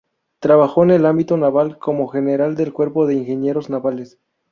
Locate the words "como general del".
1.77-2.73